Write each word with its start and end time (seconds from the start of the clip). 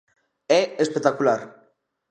É 0.59 0.61
espectacular. 0.85 1.41